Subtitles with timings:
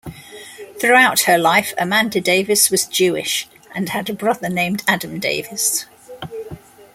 [0.79, 5.85] Throughout her life Amanda Davis was Jewish and had a brother named Adam Davis.